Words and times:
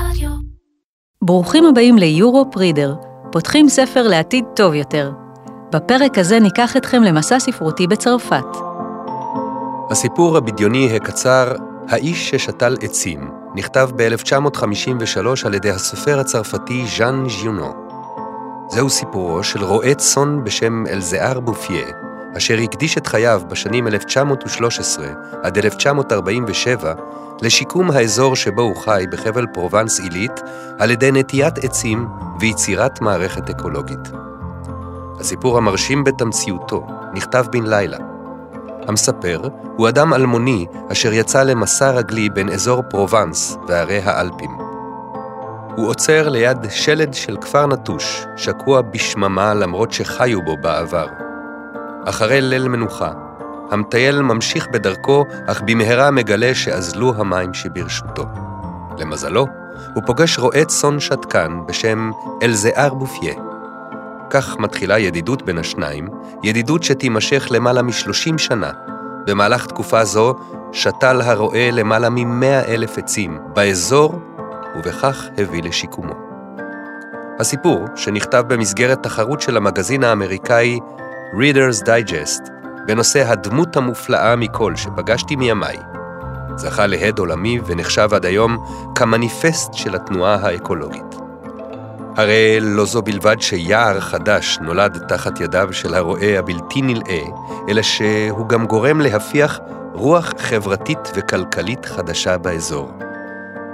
רדיו. 0.00 0.30
ברוכים 1.22 1.64
הבאים 1.64 1.98
ליורופ 1.98 2.56
רידר, 2.56 2.94
פותחים 3.32 3.68
ספר 3.68 4.08
לעתיד 4.08 4.44
טוב 4.56 4.74
יותר. 4.74 5.12
בפרק 5.72 6.18
הזה 6.18 6.40
ניקח 6.40 6.76
אתכם 6.76 7.02
למסע 7.02 7.38
ספרותי 7.38 7.86
בצרפת. 7.86 8.56
הסיפור 9.90 10.36
הבדיוני 10.36 10.96
הקצר 10.96 11.52
"האיש 11.88 12.30
ששתל 12.30 12.76
עצים" 12.80 13.30
נכתב 13.54 13.90
ב-1953 13.96 15.46
על 15.46 15.54
ידי 15.54 15.70
הסופר 15.70 16.18
הצרפתי 16.20 16.84
ז'אן 16.98 17.28
ז'יונו. 17.28 17.72
זהו 18.68 18.90
סיפורו 18.90 19.42
של 19.42 19.64
רועה 19.64 19.94
צאן 19.94 20.44
בשם 20.44 20.86
אלזיאר 20.86 21.40
בופייה, 21.40 21.86
אשר 22.36 22.58
הקדיש 22.62 22.98
את 22.98 23.06
חייו 23.06 23.42
בשנים 23.48 23.86
1913 23.86 25.06
עד 25.42 25.58
1947 25.58 26.94
לשיקום 27.42 27.90
האזור 27.90 28.36
שבו 28.36 28.62
הוא 28.62 28.76
חי 28.76 29.04
בחבל 29.12 29.46
פרובנס 29.54 30.00
עילית 30.00 30.40
על 30.78 30.90
ידי 30.90 31.12
נטיית 31.12 31.58
עצים 31.58 32.08
ויצירת 32.40 33.00
מערכת 33.00 33.50
אקולוגית. 33.50 34.10
הסיפור 35.20 35.58
המרשים 35.58 36.04
בתמציתיותו 36.04 36.86
נכתב 37.14 37.44
בן 37.52 37.66
לילה. 37.66 37.98
המספר 38.88 39.48
הוא 39.76 39.88
אדם 39.88 40.14
אלמוני 40.14 40.66
אשר 40.92 41.12
יצא 41.12 41.42
למסע 41.42 41.90
רגלי 41.90 42.30
בין 42.30 42.48
אזור 42.48 42.82
פרובנס 42.90 43.56
וערי 43.68 44.00
האלפים. 44.04 44.50
הוא 45.76 45.88
עוצר 45.88 46.28
ליד 46.28 46.58
שלד 46.70 47.14
של 47.14 47.36
כפר 47.40 47.66
נטוש, 47.66 48.26
שקוע 48.36 48.80
בשממה 48.80 49.54
למרות 49.54 49.92
שחיו 49.92 50.42
בו 50.42 50.56
בעבר. 50.56 51.25
אחרי 52.08 52.40
ליל 52.40 52.68
מנוחה, 52.68 53.10
המטייל 53.70 54.22
ממשיך 54.22 54.68
בדרכו, 54.72 55.24
אך 55.46 55.62
במהרה 55.66 56.10
מגלה 56.10 56.54
שאזלו 56.54 57.14
המים 57.16 57.54
שברשותו. 57.54 58.24
למזלו, 58.98 59.46
הוא 59.94 60.02
פוגש 60.06 60.38
רועה 60.38 60.64
צאן 60.64 61.00
שתקן 61.00 61.60
בשם 61.66 62.10
אלזיאר 62.42 62.94
בופייה. 62.94 63.34
כך 64.30 64.58
מתחילה 64.58 64.98
ידידות 64.98 65.42
בין 65.42 65.58
השניים, 65.58 66.08
ידידות 66.42 66.82
שתימשך 66.82 67.48
למעלה 67.50 67.82
מ-30 67.82 68.38
שנה. 68.38 68.70
במהלך 69.26 69.66
תקופה 69.66 70.04
זו 70.04 70.34
שתל 70.72 71.20
הרועה 71.20 71.70
למעלה 71.70 72.10
מ-100 72.10 72.68
אלף 72.68 72.98
עצים 72.98 73.38
באזור, 73.54 74.20
ובכך 74.76 75.24
הביא 75.38 75.62
לשיקומו. 75.62 76.14
הסיפור, 77.40 77.84
שנכתב 77.96 78.44
במסגרת 78.48 79.02
תחרות 79.02 79.40
של 79.40 79.56
המגזין 79.56 80.04
האמריקאי 80.04 80.78
Reader's 81.34 81.82
Digest, 81.82 82.50
בנושא 82.86 83.28
הדמות 83.28 83.76
המופלאה 83.76 84.36
מכל 84.36 84.76
שפגשתי 84.76 85.36
מימיי, 85.36 85.76
זכה 86.56 86.86
להד 86.86 87.18
עולמי 87.18 87.60
ונחשב 87.66 88.08
עד 88.14 88.26
היום 88.26 88.64
כמניפסט 88.94 89.74
של 89.74 89.94
התנועה 89.94 90.34
האקולוגית. 90.34 91.16
הרי 92.16 92.58
לא 92.60 92.84
זו 92.84 93.02
בלבד 93.02 93.40
שיער 93.40 94.00
חדש 94.00 94.58
נולד 94.60 94.98
תחת 95.08 95.40
ידיו 95.40 95.68
של 95.72 95.94
הרועה 95.94 96.38
הבלתי 96.38 96.82
נלאה, 96.82 97.22
אלא 97.68 97.82
שהוא 97.82 98.48
גם 98.48 98.66
גורם 98.66 99.00
להפיח 99.00 99.60
רוח 99.94 100.32
חברתית 100.38 101.12
וכלכלית 101.14 101.86
חדשה 101.86 102.38
באזור. 102.38 102.92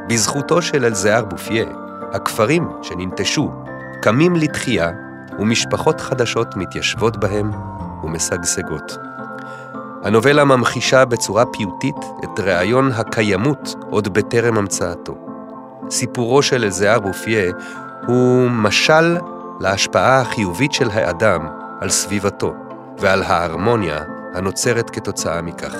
בזכותו 0.08 0.62
של 0.62 0.84
אלזיאר 0.84 1.24
בופייה, 1.24 1.66
הכפרים 2.12 2.68
שננטשו 2.82 3.50
קמים 4.02 4.36
לתחייה, 4.36 4.90
ומשפחות 5.42 6.00
חדשות 6.00 6.56
מתיישבות 6.56 7.16
בהם 7.16 7.50
ומשגשגות. 8.04 8.98
הנובלה 10.04 10.44
ממחישה 10.44 11.04
בצורה 11.04 11.44
פיוטית 11.46 11.96
את 12.24 12.40
רעיון 12.40 12.92
הקיימות 12.92 13.74
עוד 13.90 14.14
בטרם 14.14 14.58
המצאתו. 14.58 15.14
סיפורו 15.90 16.42
של 16.42 16.64
אלזיאר 16.64 17.00
בופייה 17.00 17.52
הוא 18.06 18.50
משל 18.50 19.16
להשפעה 19.60 20.20
החיובית 20.20 20.72
של 20.72 20.90
האדם 20.90 21.48
על 21.80 21.90
סביבתו 21.90 22.54
ועל 22.98 23.22
ההרמוניה 23.22 23.98
הנוצרת 24.34 24.90
כתוצאה 24.90 25.42
מכך. 25.42 25.74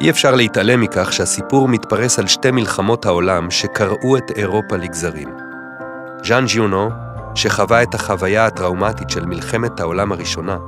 אי 0.00 0.10
אפשר 0.10 0.34
להתעלם 0.34 0.80
מכך 0.80 1.12
שהסיפור 1.12 1.68
מתפרס 1.68 2.18
על 2.18 2.26
שתי 2.26 2.50
מלחמות 2.50 3.06
העולם 3.06 3.50
שקרעו 3.50 4.16
את 4.16 4.30
אירופה 4.36 4.76
לגזרים. 4.76 5.28
ז'אן 6.24 6.46
ז'יונו, 6.46 6.90
שחווה 7.38 7.82
את 7.82 7.94
החוויה 7.94 8.46
הטראומטית 8.46 9.10
של 9.10 9.26
מלחמת 9.26 9.80
העולם 9.80 10.12
הראשונה, 10.12 10.58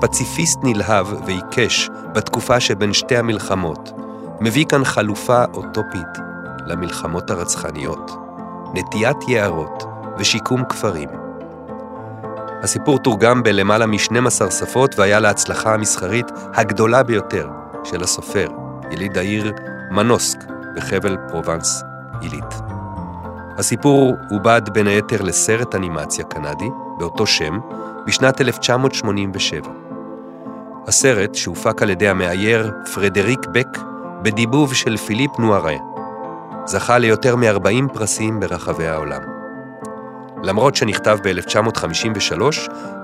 פציפיסט 0.00 0.58
נלהב 0.62 1.06
ועיקש 1.26 1.90
בתקופה 2.14 2.60
שבין 2.60 2.92
שתי 2.92 3.16
המלחמות, 3.16 3.92
מביא 4.40 4.64
כאן 4.64 4.84
חלופה 4.84 5.44
אוטופית 5.54 6.18
למלחמות 6.66 7.30
הרצחניות, 7.30 8.10
נטיית 8.74 9.28
יערות 9.28 9.84
ושיקום 10.18 10.64
כפרים. 10.64 11.08
הסיפור 12.62 12.98
תורגם 12.98 13.42
בלמעלה 13.42 13.86
מ-12 13.86 14.50
שפות 14.50 14.98
והיה 14.98 15.20
להצלחה 15.20 15.74
המסחרית 15.74 16.26
הגדולה 16.54 17.02
ביותר 17.02 17.48
של 17.84 18.02
הסופר, 18.02 18.48
יליד 18.90 19.18
העיר 19.18 19.52
מנוסק 19.90 20.38
בחבל 20.76 21.16
פרובנס 21.28 21.82
עילית. 22.20 22.69
הסיפור 23.60 24.16
עובד 24.30 24.62
בין 24.72 24.86
היתר 24.86 25.22
לסרט 25.22 25.74
אנימציה 25.74 26.24
קנדי, 26.24 26.68
באותו 26.98 27.26
שם, 27.26 27.58
בשנת 28.06 28.40
1987. 28.40 29.68
הסרט, 30.86 31.34
שהופק 31.34 31.82
על 31.82 31.90
ידי 31.90 32.08
המאייר 32.08 32.72
פרדריק 32.94 33.46
בק, 33.52 33.78
בדיבוב 34.22 34.74
של 34.74 34.96
פיליפ 34.96 35.30
נוארה, 35.38 35.76
זכה 36.66 36.98
ליותר 36.98 37.36
מ-40 37.36 37.92
פרסים 37.92 38.40
ברחבי 38.40 38.86
העולם. 38.86 39.20
למרות 40.42 40.76
שנכתב 40.76 41.18
ב-1953, 41.24 42.42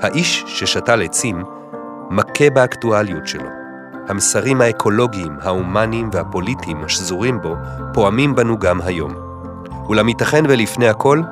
האיש 0.02 0.44
ששתל 0.46 1.02
עצים 1.02 1.44
מכה 2.10 2.50
באקטואליות 2.50 3.26
שלו. 3.26 3.48
המסרים 4.08 4.60
האקולוגיים, 4.60 5.36
ההומניים 5.42 6.10
והפוליטיים 6.12 6.84
השזורים 6.84 7.40
בו, 7.40 7.54
פועמים 7.94 8.34
בנו 8.34 8.58
גם 8.58 8.80
היום. 8.80 9.25
אולם 9.88 10.08
ייתכן 10.08 10.44
ולפני 10.48 10.88
הכל, 10.88 11.22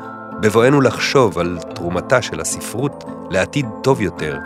בבואנו 0.41 0.81
לחשוב 0.81 1.38
על 1.38 1.59
תרומתה 1.75 2.22
של 2.22 2.41
הספרות 2.41 3.04
לעתיד 3.31 3.66
טוב 3.82 4.00
יותר, 4.00 4.38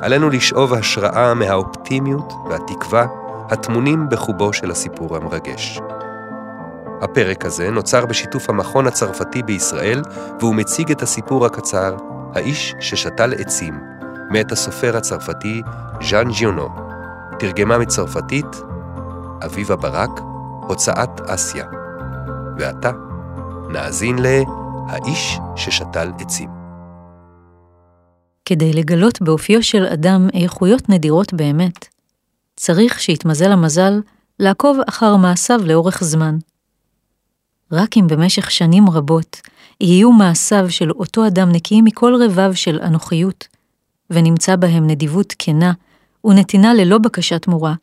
עלינו 0.00 0.30
לשאוב 0.30 0.74
השראה 0.74 1.34
מהאופטימיות 1.34 2.32
והתקווה 2.50 3.06
הטמונים 3.50 4.08
בחובו 4.08 4.52
של 4.52 4.70
הסיפור 4.70 5.16
המרגש. 5.16 5.80
הפרק 7.02 7.44
הזה 7.44 7.70
נוצר 7.70 8.06
בשיתוף 8.06 8.50
המכון 8.50 8.86
הצרפתי 8.86 9.42
בישראל, 9.42 10.02
והוא 10.40 10.54
מציג 10.54 10.90
את 10.90 11.02
הסיפור 11.02 11.46
הקצר 11.46 11.96
"האיש 12.34 12.74
ששתל 12.80 13.34
עצים", 13.38 13.80
מאת 14.30 14.52
הסופר 14.52 14.96
הצרפתי 14.96 15.62
ז'אן 16.10 16.32
ז'יונו, 16.32 16.68
תרגמה 17.38 17.78
מצרפתית 17.78 18.62
אביבה 19.44 19.76
ברק, 19.76 20.20
הוצאת 20.68 21.20
אסיה. 21.20 21.64
ועתה, 22.58 22.90
נאזין 23.72 24.18
ל"האיש 24.18 25.38
ששתל 25.56 26.10
עצים". 26.18 26.50
כדי 28.44 28.72
לגלות 28.72 29.22
באופיו 29.22 29.62
של 29.62 29.86
אדם 29.86 30.28
איכויות 30.34 30.88
נדירות 30.88 31.34
באמת, 31.34 31.88
צריך 32.56 33.00
שיתמזל 33.00 33.52
המזל 33.52 34.00
לעקוב 34.38 34.78
אחר 34.88 35.16
מעשיו 35.16 35.60
לאורך 35.64 36.04
זמן. 36.04 36.38
רק 37.72 37.96
אם 37.96 38.06
במשך 38.06 38.50
שנים 38.50 38.90
רבות 38.90 39.40
יהיו 39.80 40.12
מעשיו 40.12 40.70
של 40.70 40.90
אותו 40.90 41.26
אדם 41.26 41.52
נקיים 41.52 41.84
מכל 41.84 42.14
רבב 42.24 42.52
של 42.54 42.80
אנוכיות, 42.82 43.48
ונמצא 44.10 44.56
בהם 44.56 44.86
נדיבות 44.86 45.34
כנה 45.38 45.72
ונתינה 46.24 46.74
ללא 46.74 46.98
בקשת 46.98 47.42
תמורה, 47.42 47.74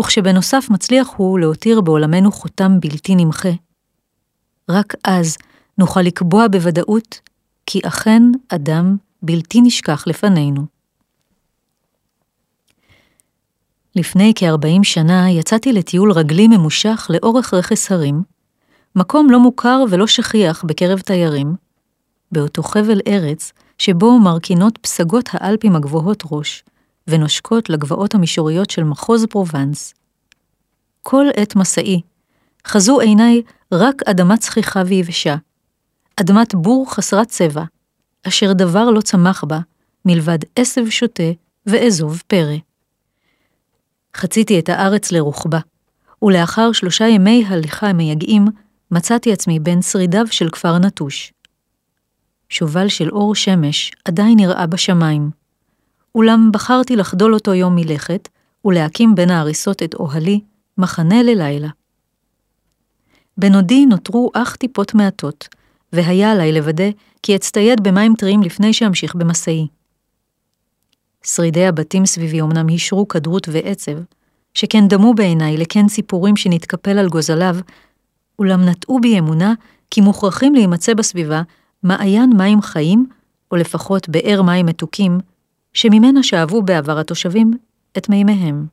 וכשבנוסף 0.00 0.66
מצליח 0.70 1.08
הוא 1.16 1.38
להותיר 1.38 1.80
בעולמנו 1.80 2.32
חותם 2.32 2.80
בלתי 2.80 3.14
נמחה. 3.14 3.50
רק 4.70 4.94
אז 5.04 5.36
נוכל 5.78 6.00
לקבוע 6.00 6.48
בוודאות 6.48 7.20
כי 7.66 7.80
אכן 7.84 8.22
אדם 8.48 8.96
בלתי 9.22 9.60
נשכח 9.60 10.06
לפנינו. 10.06 10.66
לפני 13.96 14.32
כ-40 14.36 14.82
שנה 14.82 15.30
יצאתי 15.30 15.72
לטיול 15.72 16.12
רגלי 16.12 16.48
ממושך 16.48 17.06
לאורך 17.10 17.54
רכס 17.54 17.92
הרים, 17.92 18.22
מקום 18.96 19.30
לא 19.30 19.40
מוכר 19.40 19.84
ולא 19.90 20.06
שכיח 20.06 20.64
בקרב 20.64 21.00
תיירים, 21.00 21.54
באותו 22.32 22.62
חבל 22.62 23.00
ארץ 23.06 23.52
שבו 23.78 24.18
מרכינות 24.18 24.78
פסגות 24.78 25.28
האלפים 25.32 25.76
הגבוהות 25.76 26.22
ראש, 26.30 26.64
ונושקות 27.06 27.70
לגבעות 27.70 28.14
המישוריות 28.14 28.70
של 28.70 28.84
מחוז 28.84 29.26
פרובנס. 29.26 29.94
כל 31.02 31.26
עת 31.36 31.56
מסעי, 31.56 32.00
חזו 32.66 33.00
עיניי 33.00 33.42
רק 33.72 34.02
אדמה 34.06 34.36
צחיחה 34.36 34.82
ויבשה, 34.86 35.36
אדמת 36.16 36.54
בור 36.54 36.94
חסרת 36.94 37.28
צבע, 37.28 37.64
אשר 38.28 38.52
דבר 38.52 38.90
לא 38.90 39.00
צמח 39.00 39.44
בה, 39.44 39.58
מלבד 40.04 40.38
עשב 40.56 40.90
שוטה 40.90 41.30
ואזוב 41.66 42.22
פרא. 42.26 42.56
חציתי 44.16 44.58
את 44.58 44.68
הארץ 44.68 45.12
לרוחבה, 45.12 45.58
ולאחר 46.22 46.72
שלושה 46.72 47.08
ימי 47.08 47.44
הליכה 47.48 47.92
מייגעים, 47.92 48.44
מצאתי 48.90 49.32
עצמי 49.32 49.58
בין 49.58 49.82
שרידיו 49.82 50.26
של 50.30 50.50
כפר 50.50 50.78
נטוש. 50.78 51.32
שובל 52.48 52.88
של 52.88 53.10
אור 53.10 53.34
שמש 53.34 53.92
עדיין 54.04 54.36
נראה 54.36 54.66
בשמיים, 54.66 55.30
אולם 56.14 56.50
בחרתי 56.52 56.96
לחדול 56.96 57.34
אותו 57.34 57.54
יום 57.54 57.76
מלכת, 57.76 58.28
ולהקים 58.64 59.14
בין 59.14 59.30
ההריסות 59.30 59.82
את 59.82 59.94
אוהלי, 59.94 60.40
מחנה 60.78 61.22
ללילה. 61.22 61.68
בנודי 63.40 63.86
נותרו 63.86 64.30
אך 64.34 64.56
טיפות 64.56 64.94
מעטות, 64.94 65.48
והיה 65.92 66.32
עליי 66.32 66.52
לוודא 66.52 66.90
כי 67.22 67.36
אצטייד 67.36 67.80
במים 67.82 68.14
טריים 68.18 68.42
לפני 68.42 68.72
שאמשיך 68.72 69.14
במסעי. 69.14 69.66
שרידי 71.24 71.66
הבתים 71.66 72.06
סביבי 72.06 72.40
אמנם 72.40 72.68
הישרו 72.68 73.08
כדרות 73.08 73.48
ועצב, 73.52 73.92
שכן 74.54 74.88
דמו 74.88 75.14
בעיניי 75.14 75.56
לקן 75.56 75.86
ציפורים 75.86 76.36
שנתקפל 76.36 76.98
על 76.98 77.08
גוזליו, 77.08 77.56
אולם 78.38 78.64
נטעו 78.64 79.00
בי 79.00 79.18
אמונה 79.18 79.54
כי 79.90 80.00
מוכרחים 80.00 80.54
להימצא 80.54 80.94
בסביבה 80.94 81.42
מעיין 81.82 82.30
מים 82.36 82.62
חיים, 82.62 83.06
או 83.50 83.56
לפחות 83.56 84.08
באר 84.08 84.42
מים 84.42 84.66
מתוקים, 84.66 85.18
שממנה 85.72 86.22
שאבו 86.22 86.62
בעבר 86.62 86.98
התושבים 86.98 87.52
את 87.98 88.08
מימיהם. 88.08 88.66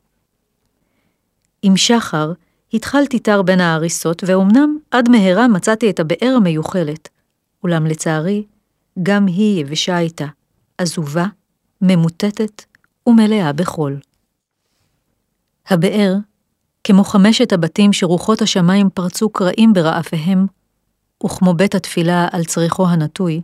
עם 1.62 1.78
שחר 1.78 2.32
התחלתי 2.74 3.20
תר 3.20 3.42
בין 3.42 3.62
ההריסות, 3.62 4.24
ואומנם 4.28 4.78
עד 4.92 5.10
מהרה 5.10 5.48
מצאתי 5.48 5.90
את 5.90 6.00
הבאר 6.00 6.34
המיוחלת, 6.36 7.10
אולם 7.64 7.86
לצערי, 7.86 8.44
גם 9.04 9.26
היא 9.26 9.62
יבשה 9.62 9.96
הייתה, 9.96 10.26
עזובה, 10.78 11.26
ממוטטת 11.82 12.66
ומלאה 13.08 13.54
בחול. 13.54 14.00
הבאר, 15.68 16.16
כמו 16.84 17.04
חמשת 17.04 17.54
הבתים 17.54 17.94
שרוחות 17.94 18.42
השמיים 18.42 18.90
פרצו 18.94 19.30
קרעים 19.30 19.74
ברעפיהם, 19.74 20.46
וכמו 21.26 21.54
בית 21.54 21.76
התפילה 21.76 22.28
על 22.32 22.46
צריחו 22.46 22.88
הנטוי, 22.88 23.42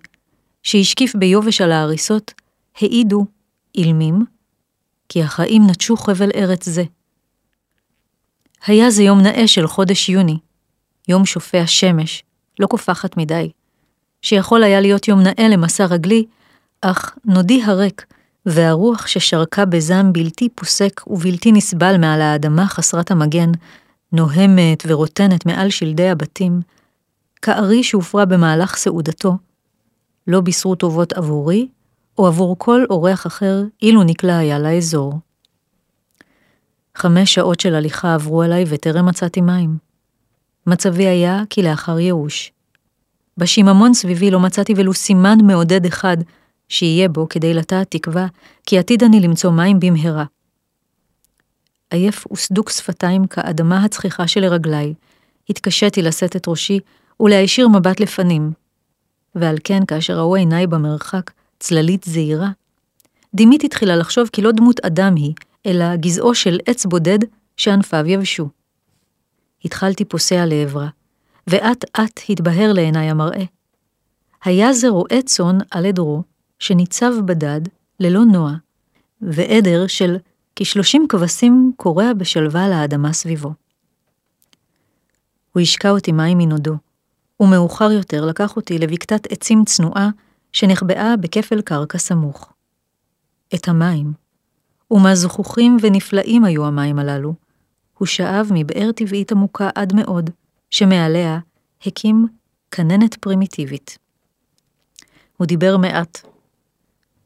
שהשקיף 0.64 1.16
ביובש 1.16 1.62
על 1.62 1.72
ההריסות, 1.72 2.34
העידו, 2.82 3.26
אילמים, 3.76 4.26
כי 5.10 5.24
החיים 5.24 5.68
נטשו 5.68 5.98
חבל 5.98 6.30
ארץ 6.36 6.70
זה. 6.70 6.84
היה 8.68 8.92
זה 8.92 9.04
יום 9.04 9.22
נאה 9.22 9.48
של 9.48 9.68
חודש 9.68 10.10
יוני, 10.10 10.38
יום 11.08 11.26
שופע 11.26 11.68
שמש, 11.68 12.24
לא 12.60 12.68
קופחת 12.68 13.18
מדי, 13.18 13.52
שיכול 14.22 14.64
היה 14.64 14.82
להיות 14.82 15.08
יום 15.08 15.20
נאה 15.22 15.48
למסע 15.50 15.86
רגלי, 15.86 16.26
אך 16.82 17.18
נודי 17.26 17.64
הריק, 17.64 18.06
והרוח 18.46 19.08
ששרקה 19.08 19.66
בזעם 19.66 20.14
בלתי 20.14 20.50
פוסק 20.50 21.02
ובלתי 21.08 21.52
נסבל 21.52 21.98
מעל 21.98 22.22
האדמה 22.22 22.68
חסרת 22.68 23.12
המגן, 23.12 23.52
נוהמת 24.12 24.84
ורוטנת 24.88 25.46
מעל 25.46 25.70
שלדי 25.70 26.10
הבתים, 26.10 26.62
כארי 27.42 27.84
שהופרה 27.84 28.26
במהלך 28.26 28.76
סעודתו, 28.76 29.38
לא 30.28 30.42
בישרו 30.42 30.76
טובות 30.76 31.14
עבורי, 31.14 31.68
או 32.18 32.28
עבור 32.28 32.56
כל 32.60 32.86
אורח 32.90 33.28
אחר, 33.28 33.64
אילו 33.82 34.04
נקלע 34.04 34.38
היה 34.38 34.60
לאזור. 34.60 35.14
חמש 36.98 37.34
שעות 37.34 37.60
של 37.60 37.76
הליכה 37.76 38.14
עברו 38.14 38.42
עליי 38.42 38.64
וטרם 38.68 39.06
מצאתי 39.06 39.42
מים. 39.42 39.78
מצבי 40.68 41.08
היה 41.08 41.44
כלאחר 41.54 42.00
ייאוש. 42.00 42.52
בשיממון 43.38 43.94
סביבי 43.94 44.32
לא 44.32 44.40
מצאתי 44.40 44.74
ולו 44.78 44.94
סימן 44.94 45.38
מעודד 45.44 45.86
אחד 45.86 46.18
שיהיה 46.70 47.10
בו 47.10 47.30
כדי 47.30 47.54
לטעת 47.54 47.92
תקווה, 47.92 48.28
כי 48.66 48.80
עתיד 48.80 49.04
אני 49.04 49.20
למצוא 49.20 49.52
מים 49.52 49.80
במהרה. 49.80 50.26
עייף 51.90 52.32
וסדוק 52.32 52.70
שפתיים 52.70 53.28
כאדמה 53.28 53.84
הצחיחה 53.84 54.28
שלרגליי, 54.28 54.94
התקשיתי 55.50 56.02
לשאת 56.02 56.36
את 56.36 56.48
ראשי 56.48 56.80
ולהישיר 57.20 57.68
מבט 57.68 58.00
לפנים. 58.00 58.52
ועל 59.36 59.58
כן, 59.64 59.86
כאשר 59.86 60.18
ראו 60.18 60.36
עיניי 60.36 60.68
במרחק, 60.68 61.32
צללית 61.60 62.04
זעירה, 62.04 62.50
דימיתי 63.36 63.68
תחילה 63.68 63.96
לחשוב 63.96 64.30
כי 64.34 64.42
לא 64.42 64.52
דמות 64.52 64.80
אדם 64.80 65.16
היא, 65.16 65.34
אלא 65.66 65.96
גזעו 65.96 66.36
של 66.36 66.60
עץ 66.66 66.86
בודד 66.86 67.20
שענפיו 67.58 68.08
יבשו. 68.08 68.50
התחלתי 69.66 70.06
פוסע 70.06 70.46
לעברה, 70.46 70.88
ואט 71.48 71.86
אט 72.00 72.20
התבהר 72.30 72.74
לעיניי 72.74 73.10
המראה. 73.10 73.44
היה 74.44 74.74
זה 74.74 74.90
רועה 74.90 75.22
צאן 75.26 75.58
על 75.72 75.86
עדרו, 75.86 76.24
שניצב 76.60 77.12
בדד, 77.26 77.62
ללא 78.00 78.26
נוע, 78.26 78.54
ועדר 79.22 79.88
של 79.88 80.16
כשלושים 80.56 81.06
כבשים 81.10 81.72
קורע 81.78 82.14
בשלווה 82.14 82.66
על 82.66 82.74
האדמה 82.74 83.14
סביבו. 83.14 83.54
הוא 85.54 85.62
השקע 85.62 85.90
אותי 85.90 86.12
מים 86.12 86.38
מנודו, 86.38 86.76
ומאוחר 87.40 87.92
יותר 87.92 88.26
לקח 88.26 88.56
אותי 88.56 88.80
לבקתת 88.80 89.32
עצים 89.32 89.66
צנועה 89.66 90.10
שנחבאה 90.52 91.18
בכפל 91.18 91.62
קרקע 91.62 91.98
סמוך. 91.98 92.54
את 93.56 93.68
המים, 93.68 94.14
ומה 94.92 95.16
זכוכים 95.16 95.78
ונפלאים 95.82 96.46
היו 96.46 96.66
המים 96.66 97.00
הללו, 97.00 97.34
הוא 97.98 98.06
שאב 98.06 98.50
מבאר 98.54 98.92
טבעית 98.92 99.32
עמוקה 99.32 99.70
עד 99.76 99.94
מאוד, 99.96 100.30
שמעליה 100.70 101.40
הקים 101.86 102.28
כננת 102.72 103.16
פרימיטיבית. 103.16 103.98
הוא 105.38 105.48
דיבר 105.48 105.78
מעט. 105.78 106.28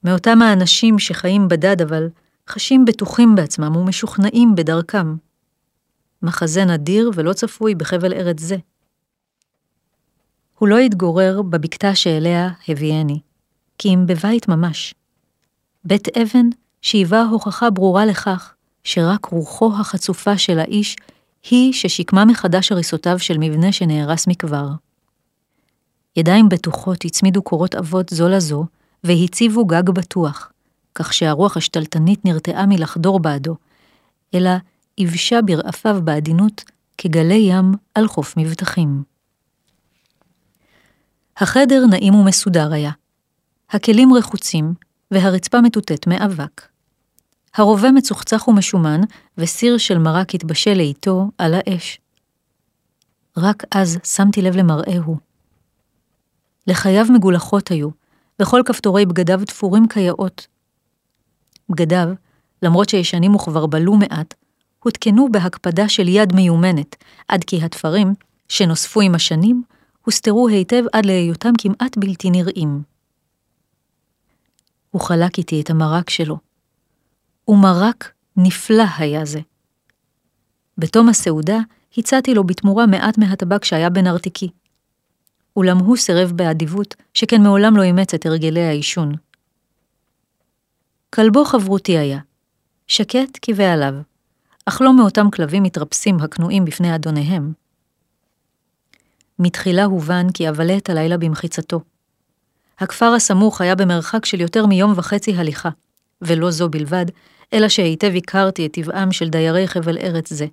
מאותם 0.03 0.41
האנשים 0.41 0.99
שחיים 0.99 1.47
בדד 1.47 1.81
אבל 1.81 2.09
חשים 2.49 2.85
בטוחים 2.85 3.35
בעצמם 3.35 3.75
ומשוכנעים 3.75 4.55
בדרכם. 4.55 5.15
מחזה 6.21 6.65
נדיר 6.65 7.11
ולא 7.15 7.33
צפוי 7.33 7.75
בחבל 7.75 8.13
ארץ 8.13 8.39
זה. 8.39 8.55
הוא 10.57 10.69
לא 10.69 10.77
התגורר 10.77 11.41
בבקתה 11.41 11.95
שאליה 11.95 12.49
הביאני, 12.67 13.19
כי 13.77 13.89
אם 13.89 14.03
בבית 14.07 14.47
ממש. 14.47 14.93
בית 15.83 16.17
אבן 16.17 16.49
שהיווה 16.87 17.23
הוכחה 17.23 17.69
ברורה 17.69 18.05
לכך 18.05 18.53
שרק 18.83 19.25
רוחו 19.25 19.73
החצופה 19.79 20.37
של 20.37 20.59
האיש 20.59 20.95
היא 21.49 21.73
ששיקמה 21.73 22.25
מחדש 22.25 22.71
הריסותיו 22.71 23.19
של 23.19 23.37
מבנה 23.37 23.71
שנהרס 23.71 24.27
מכבר. 24.27 24.67
ידיים 26.15 26.49
בטוחות 26.49 27.05
הצמידו 27.05 27.41
קורות 27.41 27.75
אבות 27.75 28.09
זו 28.09 28.29
לזו, 28.29 28.65
והציבו 29.03 29.65
גג 29.65 29.89
בטוח, 29.89 30.51
כך 30.95 31.13
שהרוח 31.13 31.57
השתלטנית 31.57 32.25
נרתעה 32.25 32.65
מלחדור 32.65 33.19
בעדו, 33.19 33.55
אלא 34.33 34.51
יבשה 34.97 35.41
ברעפיו 35.41 35.97
בעדינות 36.03 36.63
כגלי 36.97 37.47
ים 37.49 37.71
על 37.95 38.07
חוף 38.07 38.37
מבטחים. 38.37 39.03
החדר 41.37 41.85
נעים 41.89 42.15
ומסודר 42.15 42.73
היה. 42.73 42.91
הכלים 43.69 44.13
רחוצים, 44.13 44.73
והרצפה 45.11 45.61
מטוטט 45.61 46.07
מאבק. 46.07 46.76
הרובה 47.57 47.91
מצוחצח 47.91 48.47
ומשומן, 48.47 49.01
וסיר 49.37 49.77
של 49.77 49.97
מרק 49.97 50.35
התבשל 50.35 50.73
לאיתו 50.73 51.29
על 51.37 51.53
האש. 51.53 51.99
רק 53.37 53.63
אז 53.71 53.99
שמתי 54.03 54.41
לב 54.41 54.55
למראהו. 54.55 55.17
לחייו 56.67 57.05
מגולחות 57.09 57.71
היו, 57.71 57.89
וכל 58.41 58.61
כפתורי 58.65 59.05
בגדיו 59.05 59.41
תפורים 59.45 59.87
כיאות. 59.87 60.47
בגדיו, 61.69 62.07
למרות 62.61 62.89
שישנים 62.89 63.35
וכבר 63.35 63.65
בלו 63.65 63.93
מעט, 63.93 64.33
הותקנו 64.83 65.31
בהקפדה 65.31 65.89
של 65.89 66.07
יד 66.07 66.35
מיומנת, 66.35 66.95
עד 67.27 67.43
כי 67.43 67.63
התפרים, 67.63 68.13
שנוספו 68.49 69.01
עם 69.01 69.15
השנים, 69.15 69.63
הוסתרו 70.05 70.47
היטב 70.47 70.83
עד 70.93 71.05
להיותם 71.05 71.51
כמעט 71.57 71.97
בלתי 71.97 72.29
נראים. 72.29 72.81
הוא 74.91 75.01
חלק 75.01 75.37
איתי 75.37 75.61
את 75.61 75.69
המרק 75.69 76.09
שלו. 76.09 76.46
ומרק 77.47 78.11
נפלא 78.37 78.83
היה 78.97 79.25
זה. 79.25 79.39
בתום 80.77 81.09
הסעודה, 81.09 81.57
הצעתי 81.97 82.33
לו 82.33 82.43
בתמורה 82.43 82.85
מעט 82.85 83.17
מהטבק 83.17 83.65
שהיה 83.65 83.89
בנרתיקי. 83.89 84.49
אולם 85.55 85.77
הוא 85.77 85.97
סירב 85.97 86.31
באדיבות, 86.31 86.95
שכן 87.13 87.41
מעולם 87.43 87.77
לא 87.77 87.81
אימץ 87.81 88.13
את 88.13 88.25
הרגלי 88.25 88.63
העישון. 88.63 89.11
כלבו 91.09 91.45
חברותי 91.45 91.97
היה, 91.97 92.19
שקט 92.87 93.39
כבעליו, 93.41 93.93
אך 94.65 94.81
לא 94.81 94.93
מאותם 94.93 95.31
כלבים 95.31 95.63
מתרפסים 95.63 96.17
הכנועים 96.19 96.65
בפני 96.65 96.95
אדוניהם. 96.95 97.53
מתחילה 99.39 99.83
הובן 99.83 100.27
כי 100.33 100.49
אבלה 100.49 100.77
את 100.77 100.89
הלילה 100.89 101.17
במחיצתו. 101.17 101.81
הכפר 102.79 103.05
הסמוך 103.05 103.61
היה 103.61 103.75
במרחק 103.75 104.25
של 104.25 104.41
יותר 104.41 104.65
מיום 104.65 104.93
וחצי 104.95 105.35
הליכה, 105.35 105.69
ולא 106.21 106.51
זו 106.51 106.69
בלבד, 106.69 107.05
אלא 107.53 107.69
שהיטב 107.69 108.11
הכרתי 108.15 108.65
את 108.65 108.73
טבעם 108.73 109.11
של 109.11 109.29
דיירי 109.29 109.67
חבל 109.67 109.97
ארץ 109.97 110.33
זה. 110.33 110.45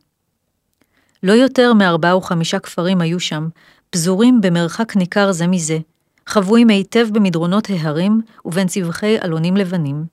לא 1.22 1.32
יותר 1.32 1.72
מארבעה 1.72 2.12
או 2.12 2.20
חמישה 2.20 2.58
כפרים 2.58 3.00
היו 3.00 3.20
שם, 3.20 3.48
פזורים 3.90 4.40
במרחק 4.40 4.96
ניכר 4.96 5.32
זה 5.32 5.46
מזה, 5.46 5.78
חבויים 6.26 6.68
היטב 6.68 7.06
במדרונות 7.12 7.70
ההרים 7.70 8.20
ובין 8.44 8.68
צבחי 8.68 9.18
אלונים 9.24 9.56
לבנים. 9.56 10.04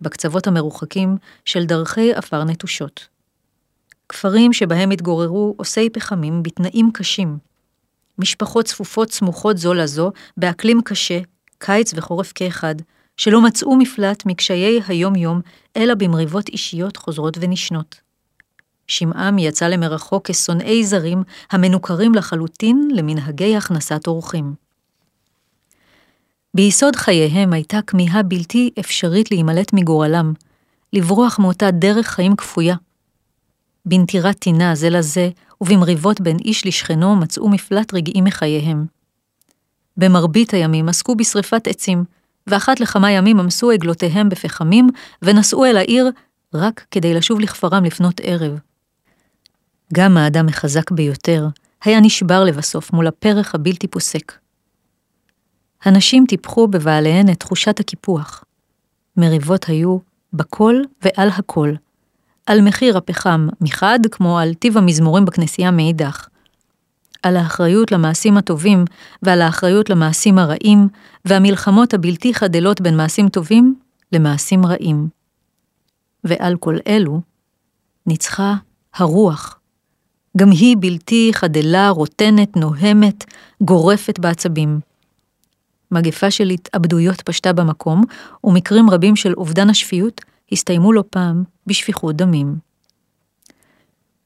בקצוות 0.00 0.46
המרוחקים 0.46 1.16
של 1.44 1.64
דרכי 1.64 2.14
עפר 2.14 2.44
נטושות. 2.44 3.08
כפרים 4.08 4.52
שבהם 4.52 4.90
התגוררו 4.90 5.54
עושי 5.56 5.90
פחמים 5.90 6.42
בתנאים 6.42 6.90
קשים, 6.94 7.38
משפחות 8.18 8.64
צפופות 8.64 9.12
סמוכות 9.12 9.58
זו 9.58 9.74
לזו, 9.74 10.12
באקלים 10.36 10.80
קשה, 10.84 11.20
קיץ 11.58 11.92
וחורף 11.96 12.32
כאחד, 12.34 12.74
שלא 13.18 13.40
מצאו 13.40 13.76
מפלט 13.76 14.26
מקשיי 14.26 14.80
היום-יום, 14.88 15.40
אלא 15.76 15.94
במריבות 15.94 16.48
אישיות 16.48 16.96
חוזרות 16.96 17.38
ונשנות. 17.40 18.00
שמעם 18.86 19.38
יצא 19.38 19.68
למרחוק 19.68 20.30
כשונאי 20.30 20.84
זרים 20.86 21.22
המנוכרים 21.50 22.14
לחלוטין 22.14 22.88
למנהגי 22.92 23.56
הכנסת 23.56 24.06
אורחים. 24.06 24.54
ביסוד 26.54 26.96
חייהם 26.96 27.52
הייתה 27.52 27.78
כמיהה 27.86 28.22
בלתי 28.22 28.70
אפשרית 28.80 29.30
להימלט 29.30 29.72
מגורלם, 29.72 30.32
לברוח 30.92 31.38
מאותה 31.38 31.70
דרך 31.70 32.06
חיים 32.06 32.36
כפויה. 32.36 32.76
בנטירת 33.86 34.38
טינה 34.38 34.74
זה 34.74 34.90
לזה, 34.90 35.30
ובמריבות 35.60 36.20
בין 36.20 36.36
איש 36.44 36.66
לשכנו 36.66 37.16
מצאו 37.16 37.48
מפלט 37.48 37.94
רגעי 37.94 38.20
מחייהם. 38.20 38.86
במרבית 39.96 40.54
הימים 40.54 40.88
עסקו 40.88 41.14
בשרפת 41.14 41.68
עצים, 41.68 42.04
ואחת 42.48 42.80
לכמה 42.80 43.10
ימים 43.10 43.40
עמסו 43.40 43.70
עגלותיהם 43.70 44.28
בפחמים, 44.28 44.88
ונסעו 45.22 45.64
אל 45.64 45.76
העיר 45.76 46.10
רק 46.54 46.86
כדי 46.90 47.14
לשוב 47.14 47.40
לכפרם 47.40 47.84
לפנות 47.84 48.20
ערב. 48.24 48.58
גם 49.94 50.16
האדם 50.16 50.48
החזק 50.48 50.90
ביותר 50.90 51.48
היה 51.84 52.00
נשבר 52.00 52.44
לבסוף 52.44 52.92
מול 52.92 53.06
הפרח 53.06 53.54
הבלתי 53.54 53.86
פוסק. 53.86 54.32
הנשים 55.84 56.24
טיפחו 56.28 56.68
בבעליהן 56.68 57.30
את 57.30 57.40
תחושת 57.40 57.80
הקיפוח. 57.80 58.44
מריבות 59.16 59.64
היו 59.64 59.98
בכל 60.32 60.74
ועל 61.02 61.28
הכל, 61.28 61.72
על 62.46 62.60
מחיר 62.60 62.96
הפחם 62.96 63.48
מחד, 63.60 63.98
כמו 64.10 64.38
על 64.38 64.54
טיב 64.54 64.78
המזמורים 64.78 65.24
בכנסייה 65.24 65.70
מאידך. 65.70 66.28
על 67.22 67.36
האחריות 67.36 67.92
למעשים 67.92 68.36
הטובים 68.36 68.84
ועל 69.22 69.42
האחריות 69.42 69.90
למעשים 69.90 70.38
הרעים, 70.38 70.88
והמלחמות 71.24 71.94
הבלתי 71.94 72.34
חדלות 72.34 72.80
בין 72.80 72.96
מעשים 72.96 73.28
טובים 73.28 73.74
למעשים 74.12 74.66
רעים. 74.66 75.08
ועל 76.24 76.56
כל 76.56 76.76
אלו 76.86 77.20
ניצחה 78.06 78.54
הרוח. 78.94 79.58
גם 80.36 80.50
היא 80.50 80.76
בלתי 80.80 81.30
חדלה, 81.34 81.88
רוטנת, 81.90 82.56
נוהמת, 82.56 83.24
גורפת 83.62 84.18
בעצבים. 84.18 84.80
מגפה 85.90 86.30
של 86.30 86.50
התאבדויות 86.50 87.20
פשטה 87.20 87.52
במקום, 87.52 88.02
ומקרים 88.44 88.90
רבים 88.90 89.16
של 89.16 89.34
אובדן 89.34 89.70
השפיות 89.70 90.20
הסתיימו 90.52 90.92
לא 90.92 91.04
פעם 91.10 91.44
בשפיכות 91.66 92.16
דמים. 92.16 92.56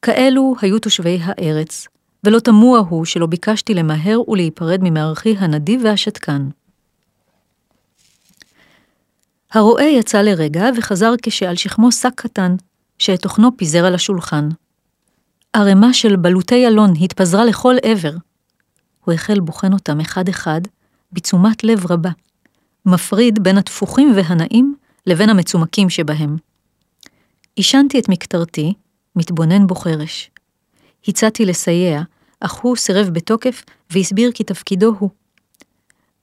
כאלו 0.02 0.54
היו 0.60 0.78
תושבי 0.78 1.18
הארץ, 1.22 1.88
ולא 2.24 2.38
תמוה 2.38 2.80
הוא 2.80 3.04
שלא 3.04 3.26
ביקשתי 3.26 3.74
למהר 3.74 4.30
ולהיפרד 4.30 4.80
ממארחי 4.82 5.36
הנדיב 5.38 5.80
והשתקן. 5.84 6.48
הרועה 9.52 9.88
יצא 9.88 10.22
לרגע 10.22 10.64
וחזר 10.76 11.12
כשעל 11.22 11.56
שכמו 11.56 11.92
שק 11.92 12.12
קטן, 12.14 12.56
שאת 12.98 13.22
תוכנו 13.22 13.56
פיזר 13.56 13.84
על 13.84 13.94
השולחן. 13.94 14.48
ערימה 15.52 15.94
של 15.94 16.16
בלוטי 16.16 16.66
אלון 16.66 16.92
התפזרה 17.00 17.44
לכל 17.44 17.74
עבר. 17.82 18.12
הוא 19.04 19.14
החל 19.14 19.40
בוחן 19.40 19.72
אותם 19.72 20.00
אחד-אחד, 20.00 20.60
בתשומת 21.12 21.64
לב 21.64 21.92
רבה, 21.92 22.10
מפריד 22.86 23.42
בין 23.42 23.58
התפוחים 23.58 24.12
והנאים 24.16 24.74
לבין 25.06 25.30
המצומקים 25.30 25.90
שבהם. 25.90 26.36
עישנתי 27.56 27.98
את 27.98 28.08
מקטרתי, 28.08 28.74
מתבונן 29.16 29.66
בו 29.66 29.74
חרש. 29.74 30.31
הצעתי 31.08 31.46
לסייע, 31.46 32.02
אך 32.40 32.52
הוא 32.52 32.76
סירב 32.76 33.08
בתוקף 33.08 33.62
והסביר 33.90 34.30
כי 34.34 34.44
תפקידו 34.44 34.94
הוא. 34.98 35.10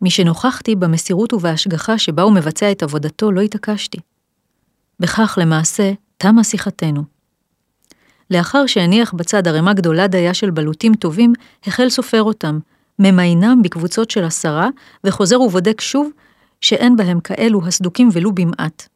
משנוכחתי 0.02 0.76
במסירות 0.76 1.34
ובהשגחה 1.34 1.98
שבה 1.98 2.24
הוא 2.24 2.34
מבצע 2.34 2.72
את 2.72 2.84
עבודתו, 2.84 3.32
לא 3.32 3.42
התעקשתי. 3.42 3.98
בכך 5.00 5.38
למעשה 5.42 5.94
תמה 6.18 6.44
שיחתנו. 6.44 7.04
לאחר 8.32 8.66
שהניח 8.66 9.14
בצד 9.14 9.48
ערימה 9.48 9.74
גדולה 9.74 10.08
דייה 10.08 10.34
של 10.34 10.50
בלוטים 10.50 10.96
טובים, 10.96 11.34
החל 11.68 11.90
סופר 11.90 12.24
אותם, 12.24 12.60
ממיינם 13.00 13.62
בקבוצות 13.64 14.12
של 14.12 14.24
עשרה, 14.24 14.68
וחוזר 15.04 15.42
ובודק 15.42 15.82
שוב 15.82 16.10
שאין 16.62 16.96
בהם 16.96 17.20
כאלו 17.20 17.68
הסדוקים 17.68 18.10
ולו 18.14 18.32
במעט. 18.32 18.88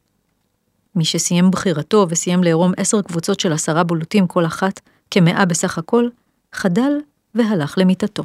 מי 0.96 1.06
שסיים 1.06 1.52
בחירתו 1.52 2.06
וסיים 2.10 2.44
לערום 2.44 2.72
עשר 2.78 3.02
קבוצות 3.02 3.40
של 3.40 3.54
עשרה 3.54 3.84
בולוטים 3.84 4.28
כל 4.28 4.46
אחת, 4.46 4.80
כמאה 5.14 5.46
בסך 5.46 5.78
הכל, 5.78 6.08
חדל 6.54 6.92
והלך 7.36 7.78
למיטתו. 7.78 8.24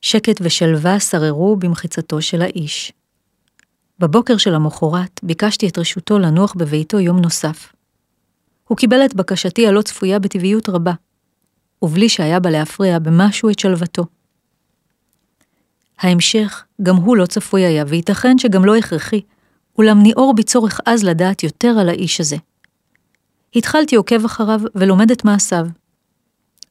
שקט 0.00 0.40
ושלווה 0.40 1.00
שררו 1.00 1.56
במחיצתו 1.56 2.22
של 2.22 2.42
האיש. 2.42 2.92
בבוקר 3.98 4.36
של 4.36 4.54
המחרת 4.54 5.20
ביקשתי 5.22 5.68
את 5.68 5.78
רשותו 5.78 6.18
לנוח 6.18 6.54
בביתו 6.54 7.00
יום 7.00 7.18
נוסף. 7.18 7.72
הוא 8.68 8.78
קיבל 8.78 9.04
את 9.04 9.14
בקשתי 9.14 9.66
הלא 9.66 9.82
צפויה 9.82 10.18
בטבעיות 10.18 10.68
רבה, 10.68 10.92
ובלי 11.82 12.08
שהיה 12.08 12.40
בה 12.40 12.50
להפריע 12.50 12.98
במשהו 12.98 13.50
את 13.50 13.58
שלוותו. 13.58 14.04
ההמשך 15.98 16.64
גם 16.82 16.96
הוא 16.96 17.16
לא 17.16 17.26
צפוי 17.26 17.64
היה, 17.64 17.84
וייתכן 17.88 18.38
שגם 18.38 18.64
לא 18.64 18.76
הכרחי, 18.76 19.20
אולם 19.78 20.02
ניעור 20.02 20.34
בי 20.34 20.42
צורך 20.42 20.80
עז 20.84 21.04
לדעת 21.04 21.42
יותר 21.42 21.68
על 21.80 21.88
האיש 21.88 22.20
הזה. 22.20 22.36
התחלתי 23.56 23.96
עוקב 23.96 24.24
אחריו 24.24 24.60
ולומד 24.74 25.10
את 25.10 25.24
מעשיו. 25.24 25.66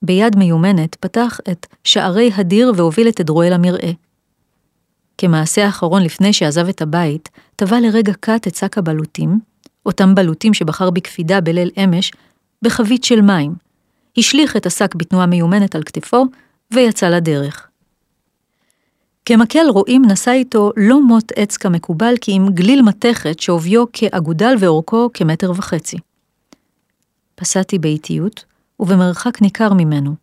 ביד 0.02 0.36
מיומנת 0.36 0.96
פתח 0.96 1.40
את 1.52 1.66
שערי 1.84 2.32
הדיר 2.36 2.72
והוביל 2.76 3.08
את 3.08 3.20
עדרו 3.20 3.44
אל 3.44 3.54
המרעה. 3.54 3.92
כמעשה 5.18 5.66
האחרון 5.66 6.04
לפני 6.04 6.34
שעזב 6.34 6.68
את 6.68 6.82
הבית, 6.82 7.30
טבע 7.56 7.80
לרגע 7.80 8.14
קט 8.20 8.48
את 8.48 8.56
שק 8.56 8.78
הבלוטים, 8.78 9.40
אותם 9.86 10.16
בלוטים 10.16 10.54
שבחר 10.54 10.90
בקפידה 10.90 11.42
בליל 11.42 11.72
אמש, 11.84 12.12
בחבית 12.62 13.04
של 13.04 13.22
מים, 13.22 13.56
השליך 14.18 14.58
את 14.58 14.66
השק 14.66 14.96
בתנועה 14.96 15.26
מיומנת 15.26 15.76
על 15.76 15.84
כתפו, 15.84 16.26
ויצא 16.72 17.10
לדרך. 17.10 17.68
כמקל 19.26 19.66
רועים 19.70 20.02
נשא 20.08 20.32
איתו 20.32 20.72
לא 20.78 21.02
מוט 21.02 21.32
עץ 21.36 21.58
כמקובל, 21.58 22.14
כי 22.22 22.32
עם 22.32 22.50
גליל 22.50 22.82
מתכת 22.82 23.40
שעוביו 23.40 23.86
כאגודל 23.94 24.56
ואורכו 24.60 25.10
כמטר 25.14 25.52
וחצי. 25.52 25.98
פסעתי 27.36 27.80
באיטיות, 27.80 28.46
ובמרחק 28.80 29.42
ניכר 29.42 29.74
ממנו, 29.74 30.16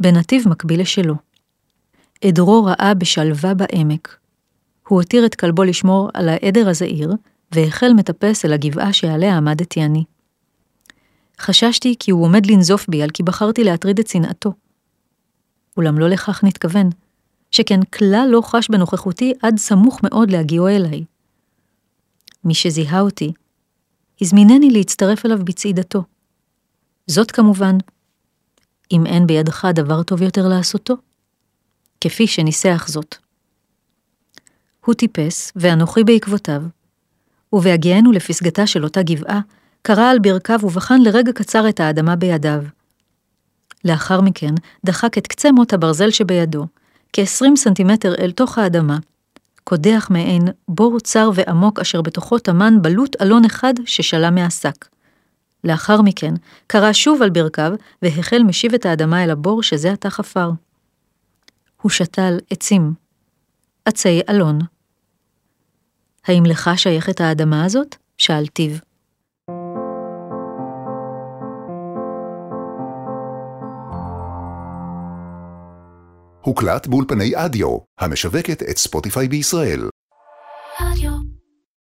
בנתיב 0.00 0.48
מקביל 0.48 0.80
לשלו. 0.80 1.14
עדרו 2.24 2.64
ראה 2.64 2.94
בשלווה 2.94 3.54
בעמק. 3.54 4.16
הוא 4.88 4.98
הותיר 4.98 5.26
את 5.26 5.34
כלבו 5.34 5.64
לשמור 5.64 6.08
על 6.14 6.28
העדר 6.28 6.68
הזעיר, 6.68 7.12
והחל 7.52 7.92
מטפס 7.92 8.44
אל 8.44 8.52
הגבעה 8.52 8.92
שעליה 8.92 9.36
עמדתי 9.36 9.84
אני. 9.84 10.04
חששתי 11.40 11.94
כי 11.98 12.10
הוא 12.10 12.24
עומד 12.24 12.46
לנזוף 12.46 12.86
בי 12.88 13.02
על 13.02 13.10
כי 13.10 13.22
בחרתי 13.22 13.64
להטריד 13.64 13.98
את 13.98 14.06
שנאתו. 14.06 14.52
אולם 15.76 15.98
לא 15.98 16.08
לכך 16.08 16.44
נתכוון, 16.44 16.90
שכן 17.50 17.80
כלל 17.82 18.28
לא 18.30 18.40
חש 18.44 18.68
בנוכחותי 18.68 19.32
עד 19.42 19.58
סמוך 19.58 20.00
מאוד 20.02 20.30
להגיעו 20.30 20.68
אליי. 20.68 21.04
מי 22.44 22.54
שזיהה 22.54 23.00
אותי, 23.00 23.32
הזמינני 24.20 24.70
להצטרף 24.70 25.26
אליו 25.26 25.44
בצעידתו. 25.44 26.04
זאת 27.10 27.30
כמובן, 27.30 27.78
אם 28.92 29.06
אין 29.06 29.26
בידך 29.26 29.68
דבר 29.74 30.02
טוב 30.02 30.22
יותר 30.22 30.48
לעשותו, 30.48 30.94
כפי 32.00 32.26
שניסח 32.26 32.86
זאת. 32.88 33.16
הוא 34.84 34.94
טיפס, 34.94 35.52
ואנוכי 35.56 36.04
בעקבותיו, 36.04 36.62
ובהגיענו 37.52 38.12
לפסגתה 38.12 38.66
של 38.66 38.84
אותה 38.84 39.02
גבעה, 39.02 39.40
קרא 39.82 40.10
על 40.10 40.18
ברכיו 40.18 40.58
ובחן 40.62 41.00
לרגע 41.00 41.32
קצר 41.32 41.68
את 41.68 41.80
האדמה 41.80 42.16
בידיו. 42.16 42.62
לאחר 43.84 44.20
מכן 44.20 44.54
דחק 44.84 45.18
את 45.18 45.26
קצה 45.26 45.52
מוט 45.52 45.72
הברזל 45.72 46.10
שבידו, 46.10 46.66
כ-20 47.12 47.56
סנטימטר 47.56 48.14
אל 48.18 48.30
תוך 48.30 48.58
האדמה, 48.58 48.98
קודח 49.64 50.08
מעין 50.10 50.42
בור 50.68 51.00
צר 51.00 51.30
ועמוק 51.34 51.78
אשר 51.78 52.02
בתוכו 52.02 52.38
טמן 52.38 52.82
בלוט 52.82 53.22
אלון 53.22 53.44
אחד 53.44 53.74
ששלה 53.86 54.30
מהשק. 54.30 54.99
לאחר 55.64 56.02
מכן 56.02 56.34
קרא 56.66 56.92
שוב 56.92 57.22
על 57.22 57.30
ברכיו 57.30 57.72
והחל 58.02 58.42
משיב 58.42 58.74
את 58.74 58.86
האדמה 58.86 59.24
אל 59.24 59.30
הבור 59.30 59.62
שזה 59.62 59.92
עתה 59.92 60.10
חפר. 60.10 60.50
הוא 61.82 61.90
שתל 61.90 62.38
עצים, 62.50 62.94
עצי 63.84 64.20
אלון. 64.28 64.58
האם 66.26 66.42
לך 66.46 66.70
שייכת 66.76 67.20
האדמה 67.20 67.64
הזאת? 67.64 67.96
שאל 68.18 68.46
טיב. 68.46 68.80
הוקלט 76.40 76.86
באולפני 76.86 77.32
אדיו, 77.34 77.78
המשווקת 78.00 78.62
את 78.62 78.78
ספוטיפיי 78.78 79.28
בישראל. 79.28 79.88
רדיו 80.80 81.19